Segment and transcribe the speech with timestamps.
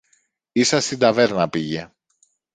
[0.51, 1.91] Ίσα στην ταβέρνα πήγε.